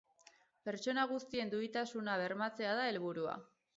Pertsona 0.69 1.03
guztien 1.11 1.53
duintasuna 1.53 2.17
bermatzea 2.23 2.73
da 2.81 2.89
helburua. 2.95 3.37